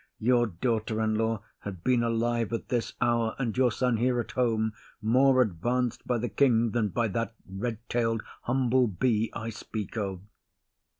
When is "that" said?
7.09-7.35